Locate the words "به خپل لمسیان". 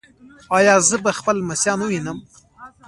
1.03-1.79